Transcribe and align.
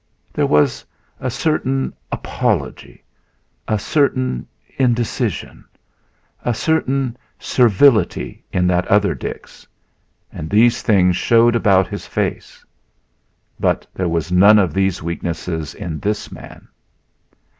There 0.33 0.47
was 0.47 0.83
a 1.19 1.29
certain 1.29 1.93
apology, 2.11 3.03
a 3.67 3.77
certain 3.77 4.47
indecision, 4.79 5.63
a 6.43 6.55
certain 6.55 7.15
servility 7.37 8.43
in 8.51 8.65
that 8.65 8.87
other 8.87 9.13
Dix, 9.13 9.67
and 10.31 10.49
these 10.49 10.81
things 10.81 11.15
showed 11.17 11.55
about 11.55 11.87
his 11.87 12.07
face. 12.07 12.65
But 13.59 13.85
there 13.93 14.09
was 14.09 14.31
none 14.31 14.57
of 14.57 14.73
these 14.73 15.03
weaknesses 15.03 15.75
in 15.75 15.99
this 15.99 16.31
man. 16.31 16.67